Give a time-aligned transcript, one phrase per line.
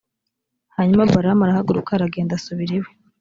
[0.75, 2.89] hanyuma balamu arahaguruka aragenda asubira iwe